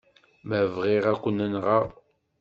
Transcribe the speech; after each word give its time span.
Ma 0.47 0.59
bɣiɣ, 0.73 1.03
ad 1.11 1.17
ken-nɣen. 1.23 1.87